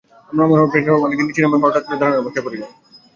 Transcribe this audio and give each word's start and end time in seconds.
আমার 0.29 0.47
মামার 0.49 0.69
প্রেসার 0.71 1.03
অনেক 1.05 1.19
নিচে 1.19 1.39
নেমে 1.41 1.51
যাওয়ার 1.51 1.63
পর 1.63 1.69
হঠাৎ 1.69 1.83
করে 1.85 1.99
দাঁড়ানো 1.99 2.21
অবস্থায় 2.21 2.43
পরে 2.45 2.59
যায়। 2.61 2.73